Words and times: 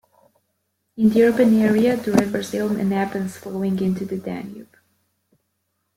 In 0.97 1.11
the 1.11 1.21
urban 1.23 1.61
area 1.61 1.95
the 1.95 2.11
rivers 2.13 2.53
Ilm 2.53 2.79
and 2.79 2.91
Abens 2.91 3.37
flowing 3.37 3.77
into 3.81 4.03
the 4.03 4.17
Danube. 4.17 4.75